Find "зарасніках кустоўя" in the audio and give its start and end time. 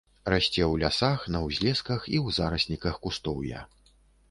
2.39-3.65